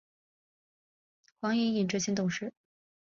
[1.39, 2.51] 黄影影执行董事。